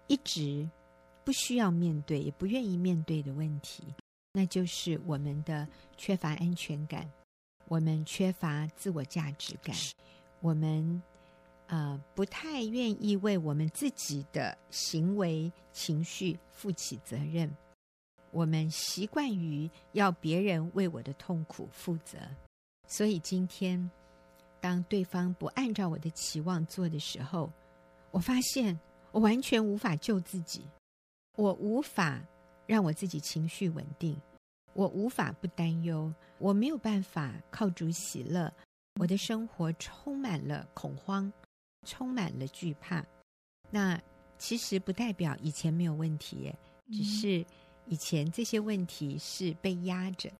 [0.05, 0.69] 一直
[1.23, 3.83] 不需要面对、也不愿意面对的问题，
[4.33, 7.11] 那就是我们的缺乏安全感，
[7.67, 9.75] 我们缺乏自我价值感，
[10.41, 11.01] 我们
[11.65, 17.51] 呃不太愿意为我们自己的行为、情绪负起责任。
[18.35, 22.17] 我们习惯于要别人为我的痛苦负责，
[22.85, 23.89] 所以今天
[24.59, 27.49] 当对方不按照我的期望做的时候，
[28.11, 28.77] 我发现
[29.13, 30.67] 我完全无法救自己，
[31.37, 32.21] 我无法
[32.67, 34.19] 让我自己情绪稳定，
[34.73, 38.53] 我无法不担忧，我没有办法靠主喜乐，
[38.99, 41.31] 我的生活充满了恐慌，
[41.85, 43.01] 充满了惧怕。
[43.71, 43.97] 那
[44.37, 46.53] 其实不代表以前没有问题，
[46.91, 47.45] 只是。
[47.87, 50.31] 以前这些问题是被压着，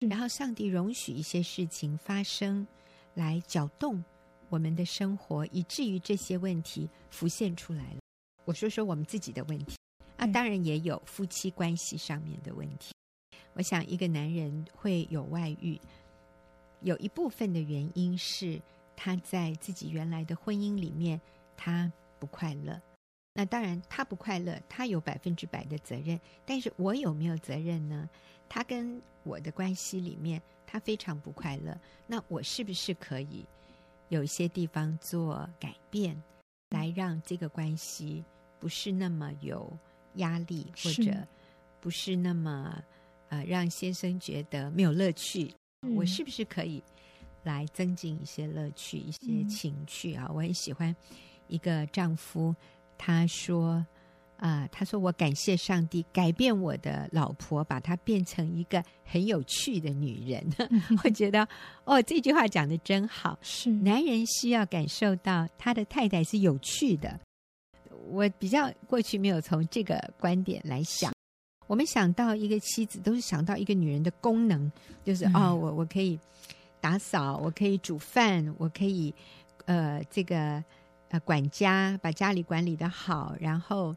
[0.00, 2.66] 然后上帝容许一些事情发生，
[3.14, 4.02] 来搅动
[4.48, 8.00] 我们的生活，以至于这些问题浮现出来了。
[8.44, 9.76] 我说说我们自己的问题
[10.16, 12.94] 啊，当然也有夫妻关系上面的问题。
[13.54, 15.80] 我想一个男人会有外遇，
[16.80, 18.60] 有一部分的原因是
[18.96, 21.20] 他在自己原来的婚姻里面
[21.56, 22.80] 他不快乐。
[23.36, 26.18] 那当然，他不快乐，他有百分之百的责任。
[26.46, 28.08] 但是我有没有责任呢？
[28.48, 31.76] 他跟我的关系里面，他非常不快乐。
[32.06, 33.44] 那我是不是可以
[34.08, 36.16] 有一些地方做改变，
[36.70, 38.24] 来让这个关系
[38.60, 39.76] 不是那么有
[40.14, 41.12] 压力，或者
[41.80, 42.80] 不是那么
[43.30, 45.52] 呃让先生觉得没有乐趣？
[45.82, 45.96] 嗯。
[45.96, 46.80] 我是不是可以
[47.42, 50.30] 来增进一些乐趣、一些情趣啊？
[50.32, 50.94] 我很喜欢
[51.48, 52.54] 一个丈夫。
[52.98, 53.84] 他说
[54.36, 60.44] ：“啊、呃，他说我感谢上帝改变我的老婆，把她变成一个很有趣的女人。
[61.04, 61.46] 我觉得，
[61.84, 63.38] 哦，这句话讲的真好。
[63.42, 67.18] 是男人需要感受到他的太太是有趣的。
[68.10, 71.12] 我比较过去没有从这个观点来想。
[71.66, 74.70] 我们想到一个妻子，都是想到一个女人的功能，
[75.04, 76.18] 就是、嗯、哦，我我可以
[76.80, 79.14] 打扫，我可以煮饭，我可以
[79.64, 80.62] 呃这个。”
[81.20, 83.94] 管家把家里管理的好，然后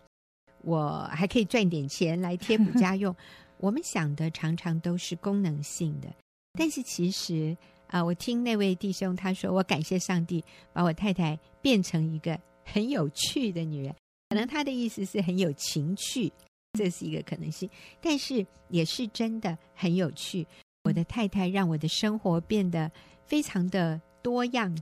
[0.62, 3.16] 我还可以赚点钱来贴补家用。
[3.58, 6.08] 我们想的常常都是功能性的，
[6.54, 13.96] 但是其实啊，我听那位弟兄他说，我感谢上帝把我太太变成一个很有趣的女人。
[14.30, 16.32] 可能他的意思是很有情趣，
[16.74, 17.68] 这是一个可能性，
[18.00, 20.46] 但是也是真的很有趣。
[20.84, 22.92] 我的太太让我的生活变得
[23.26, 24.78] 非常的多样。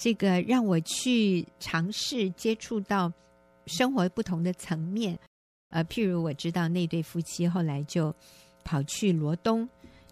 [0.00, 3.12] 这个让我去尝试接触到
[3.66, 5.18] 生活不同的层面，
[5.68, 8.14] 呃，譬如我知道那对夫妻后来就
[8.64, 9.68] 跑去罗东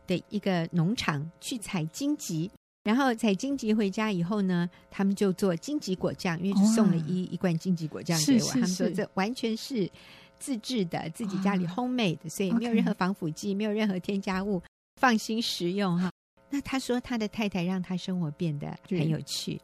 [0.07, 2.51] 的一个农场去采荆棘，
[2.85, 8.51] 然后采荆棘回家以后呢，他们就做荆棘果酱，因为就送了一一罐荆棘果酱给我。
[8.51, 9.91] 他们说这完全是
[10.39, 14.63] 自制的，自己家里 homemade 的，所以没有任何防腐剂，没有任何添加物，
[15.01, 16.13] 放心食用哈。
[16.51, 19.59] 那他说他的太太让他生活变得很有趣，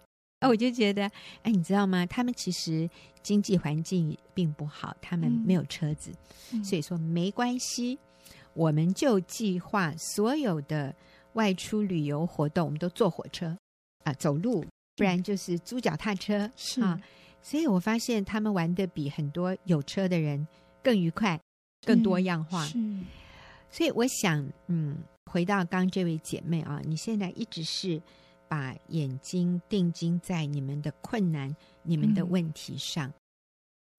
[0.45, 1.11] 哦，我就觉得，
[1.43, 2.05] 哎，你知道吗？
[2.07, 2.89] 他们其实
[3.23, 6.13] 经济环境并不好，他们没有车子，
[6.63, 7.99] 所以说没关系，
[8.53, 10.95] 我们就计划所有的
[11.33, 13.57] 外出旅游活动，我们都坐火车
[14.05, 14.65] 啊，走路，
[14.97, 17.01] 不然就是租脚踏车是啊。
[17.43, 20.47] 所以我发现他们玩的比很多有车的人
[20.83, 21.41] 更愉快，
[21.87, 22.65] 更多样化。
[22.67, 22.79] 是，
[23.71, 24.99] 所以我想，嗯。
[25.33, 28.01] 回到刚这位姐妹啊，你现在一直是
[28.55, 33.09] 把眼睛定睛在你们的困难、你们的问题上。
[33.09, 33.15] 嗯、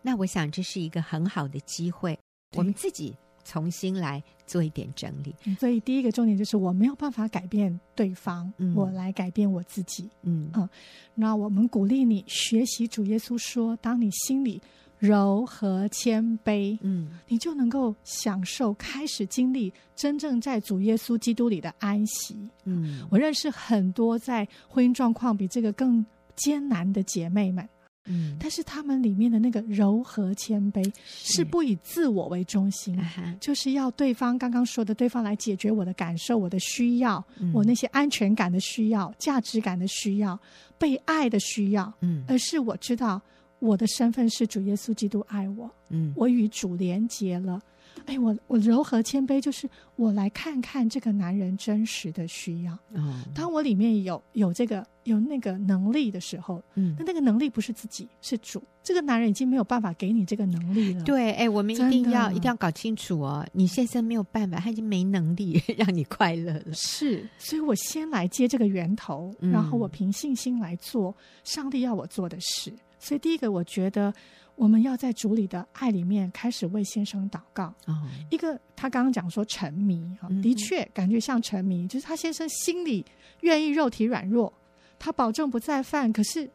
[0.01, 2.17] 那我想这是一个很好的机会，
[2.55, 3.13] 我们自己
[3.43, 5.35] 重新来做一点整理。
[5.59, 10.09] 所以第一个重点就是我没有办法改变对方，嗯、我来改变我自己。
[10.21, 10.69] 嗯嗯，
[11.13, 14.61] 那我们鼓励你学习主耶稣说，当你心里。
[14.99, 22.49] 柔和谦卑，嗯，你就能够享受开始经历真正在主耶稣基督里的安息。
[22.63, 26.05] 嗯，我认识很多在婚姻状况比这个更
[26.36, 27.67] 艰难的姐妹们，
[28.05, 31.45] 嗯，但是她们里面的那个柔和谦卑是。
[31.45, 32.97] 不以自我为中心，
[33.39, 40.38] 就是要对方刚刚说的对方来解决我的感受、我的需要、我那些安全感的需要、价值感的需要、
[40.77, 43.21] 被爱的需要，嗯，而是我知道。
[43.59, 47.61] 我的身份是主耶稣基督爱我，嗯，我与主连结了。
[48.05, 52.77] 哎，我我柔和谦卑，就是我来看看这个男人真实的需要。
[52.93, 58.61] 嗯，当我里面有有这个有那个能力的时候，嗯，那那个能力不是自己，是主。
[58.83, 61.03] 这个男人已经没有办法给你这个能力了。
[61.03, 66.73] 对，哎，我们一定要一定要搞清楚哦，你先生没有办法，他已经没能力 让你快乐了。
[66.73, 71.15] 是，所以我先来接这个源头，然后我凭信心来做
[71.45, 72.71] 上帝要我做的事。
[72.99, 74.13] 所以，第一个，我觉得
[74.55, 77.73] 我们要在主里的爱里面开始为先生祷告。
[77.86, 83.05] 哦，一个他刚刚讲说沉迷啊，的确感觉像沉迷，就是他先生心里
[83.41, 84.51] 愿意，肉体软弱，
[84.97, 86.49] 他保证不再犯，可是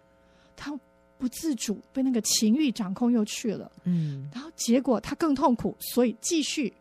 [0.56, 0.78] 他
[1.18, 3.70] 不自主被那个情欲掌控又去了。
[3.84, 6.72] 嗯，然后结果他更痛苦，所以继续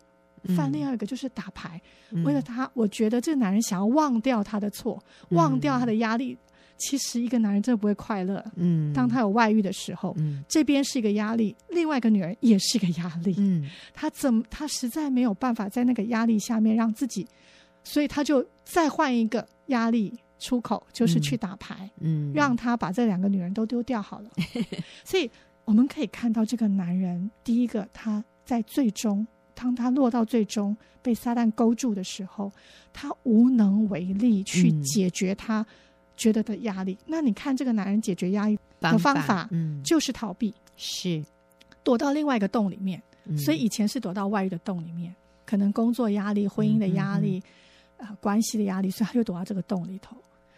[0.55, 1.79] 犯另外一个就是打牌。
[2.23, 4.97] 为了他，我觉得这个男人想要忘掉他的错，
[5.31, 6.35] 忘掉他的压力。
[6.79, 8.43] 其实一个男人真的不会快乐。
[8.55, 13.35] 嗯，当他有外遇的时候，嗯，这边是一个压力，另外一个女人也是一个压力。
[13.37, 17.27] 嗯，他怎么他实在没有办法在那个压力下面让自己，
[17.83, 21.89] 所以他就再换一个压力出口，就是去打牌。
[21.99, 24.29] 嗯，让他把这两个女人都丢掉好了。
[25.03, 25.29] 所以
[25.65, 32.51] 我们可以看到，这个男人第一个他在最终，当他落到最终被撒旦勾住的时候，
[32.93, 35.65] 他无能为力去解决他。
[36.19, 41.23] 觉得的压力，那你看这个男人解决压力的方法，嗯，就是逃避，是。
[41.83, 43.01] 躲到另外一个洞里面。
[43.25, 47.39] 嗯、所以以前是躲到外遇的洞里面，可能工作压力、婚姻的压力、
[47.97, 50.17] 啊、嗯呃、关系的压力，所以他就躲到这个洞里头。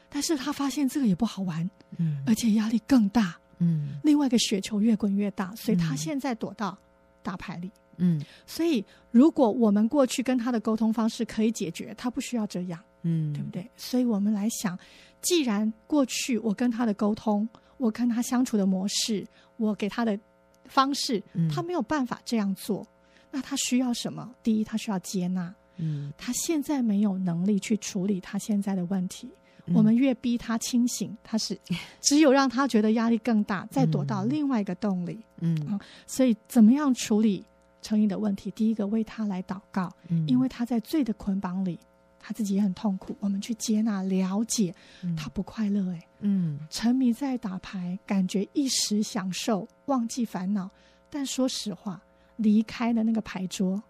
[0.10, 6.78] 但是他发现这个也不好玩，嗯，而且压力更大，嗯，另外一个雪球越滚越大，所以他现在躲到
[7.22, 8.24] 打牌里，嗯。
[8.46, 13.70] 所以如果我们过去跟他的沟通方式可以解决，他不需要这样，嗯，对不对？
[13.76, 14.78] 所以我们来想。
[15.22, 19.24] 既然过去我跟他的沟通，我跟他相处的模式，
[19.58, 20.20] 我给他的
[20.66, 21.22] 方式，
[21.54, 22.84] 他没有办法这样做，
[23.30, 24.34] 那他需要什么？
[24.42, 25.54] 第一，他需要接纳。
[25.78, 29.30] 嗯，他现在没有能力去处理他现在的问题。
[29.76, 31.56] 我们越逼他清醒，他是
[32.02, 35.24] 只有让他觉得压力更大，再躲到另外一个洞里。
[35.40, 37.46] 嗯，所以怎么样处理
[37.84, 38.50] 成瘾的问题？
[38.52, 41.80] 第一个，为他来祷告，因为他在罪的捆绑里。
[42.22, 44.74] 他自己也很痛苦，我们去接纳、了解，
[45.18, 50.70] 他不快乐哎，嗯，沉迷在打牌，感觉一时享受，忘记烦恼。
[51.10, 52.02] 但说实话，
[52.38, 53.82] 离开了那个牌桌，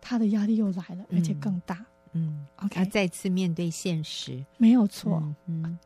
[0.00, 1.86] 他的压力又来了，而且更大。
[2.12, 5.22] 嗯，OK，他再次面对现实，没有错。
[5.46, 5.78] 嗯，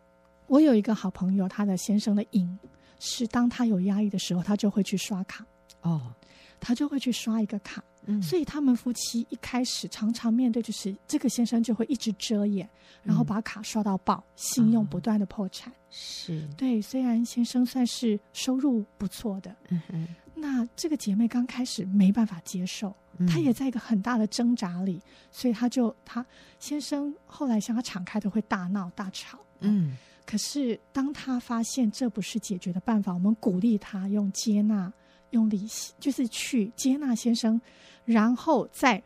[0.47, 2.59] 我有一个好朋友，他的先生的瘾
[2.99, 5.45] 是，当他有压力的时候，他就会去刷卡。
[5.83, 6.13] 哦，
[6.59, 7.85] 他就会去刷一个卡。
[8.07, 12.69] 嗯，所以他们夫妻一开始常常面对，就是这个先生就会一直遮掩，
[13.03, 15.73] 然后把卡刷到爆，信用不断的破产。
[15.91, 22.95] 是对，虽然先生算是收入不错的，嗯哼，那这个姐妹刚开始没办法接受，
[23.29, 26.25] 她也在一个很大的挣扎里，所以她就她
[26.59, 29.39] 先生后来向她敞开，都会大闹大吵。
[29.61, 34.93] 嗯，可是当她发现这不是解决的办法，我们鼓励她用接纳。
[35.35, 37.61] 用理性，就是去接纳先生，
[38.05, 39.03] 然后在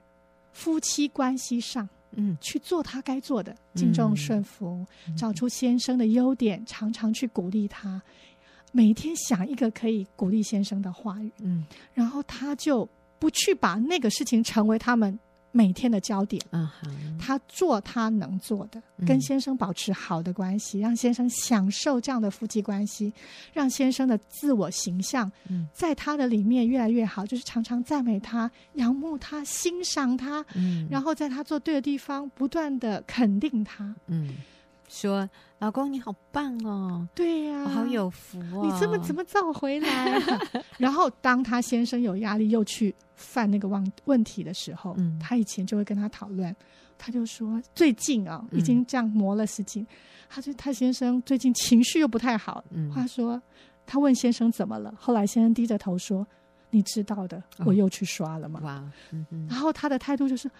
[0.52, 8.00] 夫妻关系上，嗯，去做他该做的，敬重顺服，嗯、找出先生的优点，常常去鼓励他。
[8.70, 11.64] 每天想一个可以鼓励先生的话语，嗯，
[11.94, 12.86] 然后他就
[13.18, 15.18] 不去把那个事情成为他们
[15.58, 16.68] 每天的焦点，嗯，
[17.18, 23.12] 他做他能做的，跟先生保持好的关系，让先生享受这样的夫妻关系，
[23.52, 25.28] 让先生的自我形象，
[25.72, 34.36] 在他的里面越来越好，就是常常赞美他、仰慕他、欣赏他，嗯，然后在他做对的地方不断的肯定他，嗯。
[34.88, 35.28] 说
[35.60, 40.40] ：“老公你好棒哦，对呀、啊，我好有福哦，你这么怎么早回来、啊？”
[40.78, 46.54] 然后当他先生有压力又去犯那个问问题的时候，嗯，他以前就会跟他讨论，
[46.96, 49.86] 他就说：“最近啊，已经这样磨了十斤，嗯、
[50.28, 52.64] 他就他先生最近情绪又不太好。
[52.70, 53.40] 嗯”他说
[53.86, 56.26] ：“他问先生怎么了？”后来先生低着头说
[56.70, 58.82] ：“你知道的，哦、我又去刷了嘛。”哇，
[59.12, 60.50] 嗯嗯，然后他的态度就是。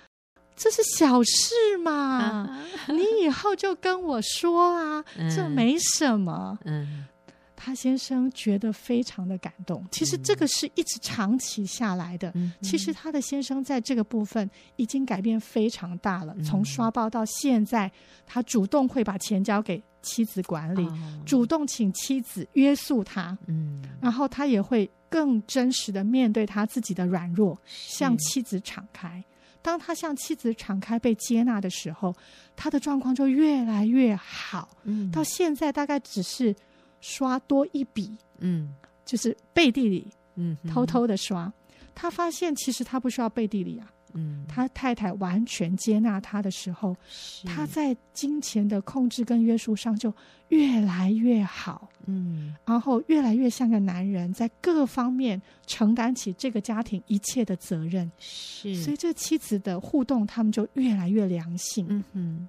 [0.59, 2.92] 这是小事嘛，uh.
[2.92, 5.04] 你以后就跟我说啊，
[5.34, 6.59] 这没什么。
[6.64, 7.06] 嗯，
[7.54, 9.86] 他先生觉得非常的感动。
[9.92, 12.32] 其实这个是一直长期下来的。
[12.34, 16.34] 嗯，其实他的先生在这个部分已经改变非常大了。
[16.44, 17.90] 从刷爆到现在，
[18.26, 20.88] 他主动会把钱交给妻子管理，
[21.24, 23.38] 主动请妻子约束他。
[23.46, 29.22] 嗯，然后他也会更真实的面对他自己的软弱，向妻子敞开。
[29.61, 32.14] 当他向妻子敞开被接纳的时候，
[32.56, 34.68] 他的状况就越来越好。
[34.84, 36.54] 嗯，到现在大概只是
[37.00, 38.72] 刷多一笔，嗯，
[39.04, 41.52] 就是背地里，嗯，偷偷的刷。
[41.94, 43.90] 他发现其实他不需要背地里啊。
[44.14, 46.96] 嗯，他太太完全接纳他的时候，
[47.44, 50.12] 他在金钱的控制跟约束上就
[50.48, 51.88] 越来越好。
[52.06, 58.11] 嗯，然后越来越像个男人，在各方面承担起这个家庭一切的责任。
[58.18, 61.86] 是，所以这妻子的互动，他们就越来越良性。
[61.90, 62.48] 嗯哼，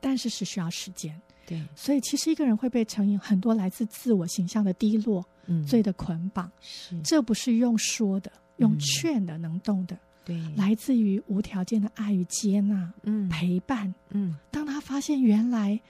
[0.00, 1.20] 但是是需要时间。
[1.44, 6.48] 对，所以其实一个人会被成瘾，很多来自自我形象的低落、嗯、罪的捆绑。
[6.60, 9.98] 是，这不是用说的、用劝的能动的。
[10.24, 14.36] 对，来自于无条件的爱与接纳，嗯，陪伴，嗯。
[14.50, 15.80] 当他发现原来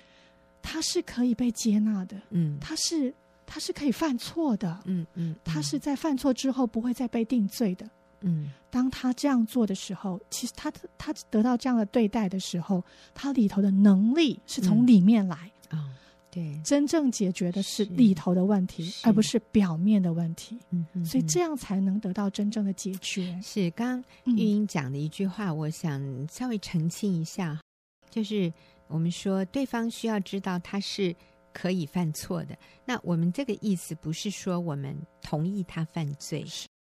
[0.62, 3.12] 他是可以被接纳的，嗯，他是
[3.46, 7.88] 他是可以犯错的，嗯嗯，他是在犯错之后不会再被定罪的，
[8.20, 8.50] 嗯。
[8.70, 15.36] 当他这样做的时候，其实他他得到这样的对待的时候，他里头的能力是从里面来。
[15.68, 15.72] 啊。
[15.72, 15.94] 嗯
[16.34, 20.58] 对，真正解决的是里头的问题，而不是表面的问题。
[20.70, 23.38] 嗯嗯，所以这样才能得到真正的解决。
[23.42, 27.60] 是刚玉英讲的一句话，嗯，我想稍微澄清一下，
[28.08, 28.50] 就是
[28.88, 31.14] 我们说对方需要知道他是
[31.52, 32.56] 可以犯错的。
[32.86, 36.46] 那我们这个意思不是说我们同意他犯罪，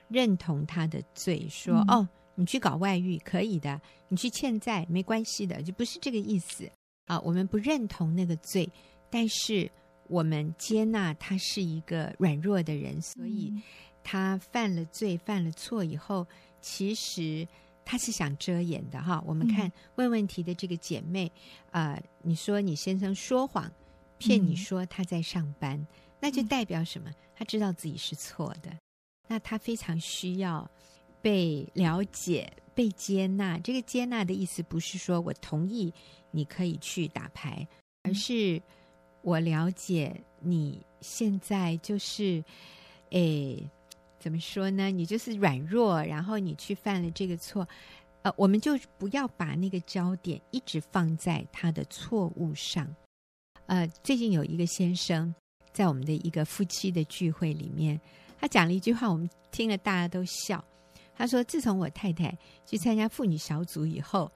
[0.07, 6.70] 认同他的罪，说，嗯，哦，你去搞外遇可以的，你去欠债没关系的，就不是这个意思
[7.07, 7.18] 啊。
[7.22, 8.70] 我们不认同那个罪。
[9.12, 9.70] 但是
[10.08, 13.52] 我们接纳他是一个软弱的人，所以
[14.02, 16.26] 他犯了罪、犯了错以后，
[16.62, 17.46] 其实
[17.84, 19.22] 他是想遮掩的哈。
[19.26, 21.30] 我们看问问题的这个姐妹，
[21.70, 23.70] 啊、呃，你说你先生说谎，
[24.16, 25.86] 骗你说他在上班，
[26.18, 27.10] 那就代表什么？
[27.36, 28.74] 他知道自己是错的，
[29.28, 30.68] 那他非常需要
[31.20, 33.58] 被了解、被接纳。
[33.58, 35.92] 这个接纳的意思不是说我同意
[36.30, 37.68] 你可以去打牌，
[38.04, 38.60] 而是。
[39.22, 42.42] 我了解你现在就是，
[43.10, 43.70] 诶，
[44.18, 44.90] 怎么说呢？
[44.90, 47.66] 你就是软弱，然后你去犯了这个错，
[48.22, 52.86] 呃，我们就不要把那个焦点一直放在他的错误上。
[53.66, 55.34] 呃，最近有一个先生
[55.72, 58.00] 在我们的一个夫妻的聚会里面，
[58.40, 60.62] 他讲了一句话，我们听了大家都笑。
[61.14, 64.30] 他说：“自从我太太去参加妇女小组以后，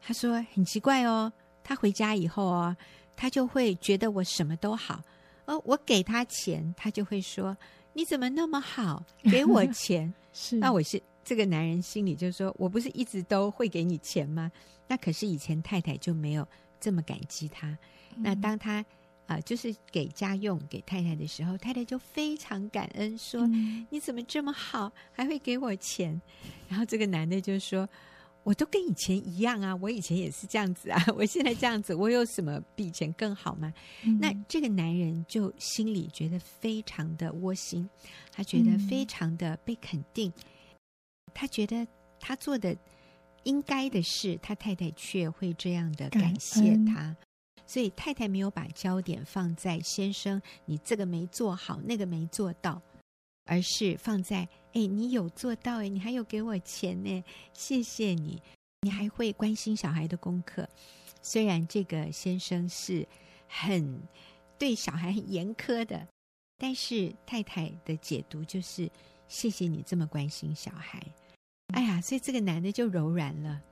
[0.00, 1.32] 他说很奇怪哦，
[1.62, 2.76] 他回家以后哦。”
[3.16, 5.02] 他就会觉得我什么都好，
[5.46, 7.56] 哦，我给他钱，他就会说
[7.94, 14.50] ：“你怎么那么好， 给我钱？” 是，那我是这个男人心里就说：“我不是一直都会给你钱吗？”
[14.88, 16.46] 那可是以前太太就没有
[16.80, 17.68] 这么感激他。
[18.16, 18.74] 嗯、那当他
[19.26, 26.20] 啊、呃，就是给家用给太太的时候，太太就非常感恩，说、嗯：“你怎么这么好，还会给我钱？”
[26.68, 27.88] 然后这个男的就说。
[28.44, 33.72] 我都跟以前一样啊，我以前也是这样子啊， 我现在这样子，我有什么比以前更好吗？
[34.04, 34.18] 嗯。
[34.20, 37.88] 那这个男人就心里觉得非常的窝心，
[38.30, 40.42] 他觉得非常的被肯定，嗯。
[41.34, 41.86] 他觉得
[42.20, 42.76] 他做的
[43.42, 47.16] 应该的事，他太太却会这样的感谢他，
[47.66, 52.80] 所以太太没有把焦点放在先生，你这个没做好，那个没做到。
[53.46, 58.42] 而是放在哎，你有做到哎，你还有给我钱呢，谢谢你，
[58.82, 60.68] 你还会关心小孩的功课。
[61.22, 63.06] 虽然这个先生是
[63.48, 64.02] 很
[64.58, 66.06] 对小孩很严苛的，
[66.58, 68.90] 但是太太的解读就是
[69.28, 71.00] 谢谢你这么关心小孩。
[71.68, 73.62] 哎呀，所以这个男的就柔软了，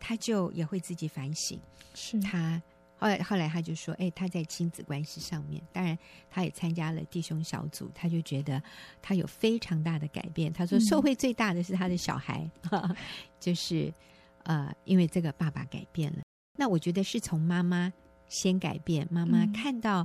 [0.00, 1.58] 他就也会自己反省。
[1.94, 2.60] 是他
[2.98, 5.96] 后来后来他就说，哎，他在亲子关系上面，当然
[6.30, 8.62] 他也参加了弟兄小组，他就觉得
[9.02, 10.52] 他有非常大的改变。
[10.52, 12.96] 他说，受惠最大的是他的小孩，嗯、
[13.38, 13.92] 就是
[14.44, 16.18] 呃，因为这个爸爸改变了。
[16.58, 17.92] 那我觉得是从妈妈
[18.28, 20.02] 先改变，妈妈看到、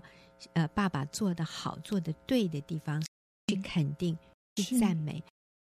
[0.53, 3.01] 嗯、呃爸爸做的好、做的对的地方，
[3.47, 4.17] 去肯定、
[4.57, 5.23] 去赞美。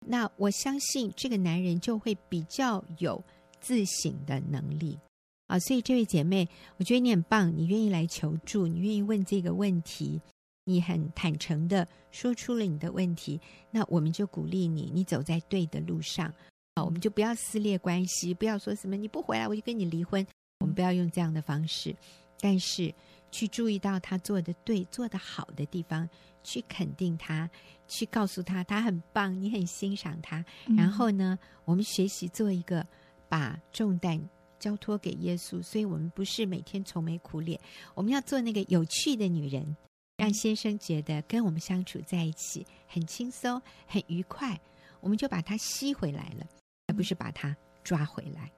[0.06, 3.24] 那我相信这个男人就会比较有
[3.62, 5.00] 自省的能力
[5.48, 5.60] 啊。
[5.60, 10.22] 所以这位姐妹，我觉得你很棒，你愿意来求助，你愿意问这个问题，
[10.66, 13.40] 你很坦诚的说出了你的问题，
[13.72, 16.34] 那我们就鼓励你，你走在对的路上
[16.76, 16.84] 啊。
[16.84, 20.26] 我们就不要撕裂关系，不要说什么你不回来我就跟你离婚。
[20.60, 21.94] 我们不要用这样的方式，
[22.40, 22.94] 但是
[23.32, 26.08] 去注意到他做的对、做的好的地方，
[26.42, 27.50] 去肯定他，
[27.86, 30.46] 去告诉他他很棒，你很欣赏他。
[30.78, 32.86] 然后呢，我们学习做一个
[33.28, 34.18] 把重担
[34.64, 37.60] 交托给耶稣，所以我们不是每天愁眉苦脸，
[37.94, 39.76] 我们要做那个有趣的女人，
[40.16, 44.58] 让先生觉得跟我们相处在一起很轻松、很愉快。
[45.02, 46.48] 我们就把他吸回来了，
[46.88, 47.54] 而不是把他
[47.84, 48.50] 抓回来。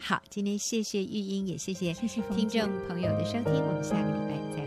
[0.00, 4.65] 好，今天谢谢玉英，也谢谢听众朋友的收听，我们下个礼拜再。